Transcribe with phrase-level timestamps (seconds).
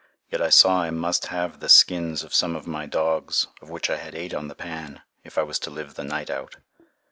[0.31, 3.87] Yet I saw I must have the skins of some of my dogs, of which
[3.87, 6.55] I had eight on the pan, if I was to live the night out.